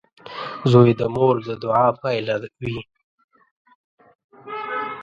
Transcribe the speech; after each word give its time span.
•زوی 0.71 0.91
د 0.99 1.01
مور 1.15 1.35
د 1.47 1.49
دعا 1.63 1.87
پایله 2.01 2.35
وي. 2.63 2.79